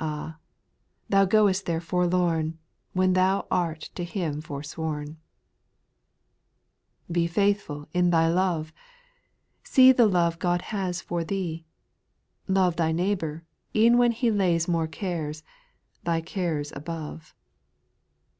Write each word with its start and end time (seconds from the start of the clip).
Ah 0.00 0.38
I 0.38 0.38
thou 1.08 1.24
goest 1.24 1.66
there 1.66 1.80
forlorn, 1.80 2.58
When 2.94 3.12
thou 3.12 3.46
art 3.48 3.90
to 3.94 4.02
Him 4.02 4.40
forsworn 4.40 5.08
I 5.08 5.14
4. 7.06 7.12
Be 7.12 7.26
faithful 7.28 7.88
in 7.94 8.10
thy 8.10 8.26
love! 8.26 8.72
See 9.62 9.92
the 9.92 10.08
love 10.08 10.40
God 10.40 10.62
has 10.74 11.00
for 11.00 11.22
thee! 11.22 11.64
Love 12.48 12.74
thy 12.74 12.90
neighbour, 12.90 13.44
e'en 13.72 13.98
when 13.98 14.10
he 14.10 14.32
Lays 14.32 14.66
more 14.66 14.88
cares, 14.88 15.44
thy 16.02 16.20
care 16.22 16.64
above. 16.72 17.32